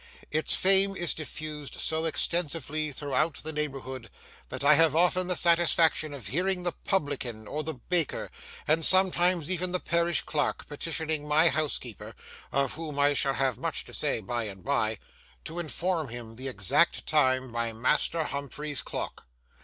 Its 0.31 0.55
fame 0.55 0.95
is 0.95 1.13
diffused 1.13 1.75
so 1.75 2.05
extensively 2.05 2.91
throughout 2.91 3.35
the 3.43 3.53
neighbourhood, 3.53 4.09
that 4.49 4.63
I 4.63 4.73
have 4.73 4.95
often 4.95 5.27
the 5.27 5.35
satisfaction 5.35 6.11
of 6.11 6.25
hearing 6.25 6.63
the 6.63 6.71
publican, 6.71 7.47
or 7.47 7.61
the 7.63 7.75
baker, 7.75 8.31
and 8.67 8.83
sometimes 8.83 9.47
even 9.47 9.73
the 9.73 9.79
parish 9.79 10.23
clerk, 10.23 10.67
petitioning 10.67 11.27
my 11.27 11.49
housekeeper 11.49 12.15
(of 12.51 12.73
whom 12.73 12.97
I 12.97 13.13
shall 13.13 13.35
have 13.35 13.59
much 13.59 13.85
to 13.85 13.93
say 13.93 14.21
by 14.21 14.45
and 14.45 14.63
by) 14.63 14.97
to 15.45 15.59
inform 15.59 16.07
him 16.09 16.35
the 16.35 16.47
exact 16.47 17.05
time 17.05 17.51
by 17.51 17.71
Master 17.71 18.23
Humphrey's 18.23 18.81
clock. 18.81 19.27